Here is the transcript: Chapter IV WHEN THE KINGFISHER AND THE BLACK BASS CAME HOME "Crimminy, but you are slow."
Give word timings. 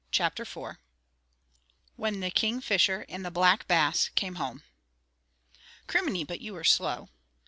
Chapter 0.09 0.41
IV 0.41 0.77
WHEN 1.95 2.21
THE 2.21 2.31
KINGFISHER 2.31 3.05
AND 3.07 3.23
THE 3.23 3.29
BLACK 3.29 3.67
BASS 3.67 4.09
CAME 4.15 4.33
HOME 4.33 4.63
"Crimminy, 5.85 6.23
but 6.25 6.41
you 6.41 6.55
are 6.55 6.63
slow." 6.63 7.09